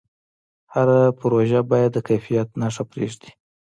هر 0.73 0.87
پروژه 1.19 1.59
باید 1.69 1.91
د 1.93 1.97
کیفیت 2.09 2.47
نښه 2.59 2.83
پرېږدي. 2.91 3.31